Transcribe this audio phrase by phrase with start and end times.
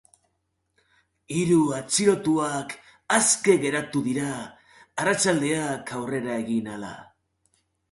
[1.35, 2.73] Hiru atxilotutakoak
[3.19, 4.33] aske geratu dira
[5.05, 6.93] arratsaldeak aurrera egin ahala.